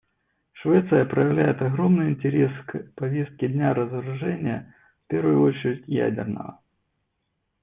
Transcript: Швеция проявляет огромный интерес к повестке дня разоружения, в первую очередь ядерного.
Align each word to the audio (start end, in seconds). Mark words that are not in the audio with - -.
Швеция 0.53 1.05
проявляет 1.05 1.61
огромный 1.61 2.09
интерес 2.09 2.51
к 2.65 2.91
повестке 2.95 3.47
дня 3.49 3.71
разоружения, 3.71 4.73
в 5.05 5.09
первую 5.09 5.41
очередь 5.43 5.87
ядерного. 5.87 6.59